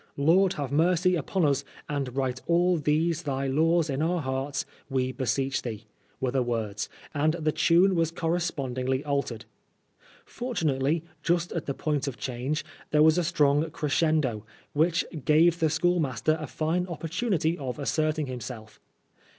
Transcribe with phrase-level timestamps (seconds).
[0.17, 5.11] "Lord have mercy upon us, and write all these thy laws in our hearts, we
[5.11, 5.85] beseech thee,"
[6.19, 9.45] were the words, and the tune was correspondingly altered.
[10.25, 14.41] Fortunately, just at the point of change, there was a siTong creacendOy
[14.73, 18.79] which gave the schoolmaster a fine opportunity of asserting himself.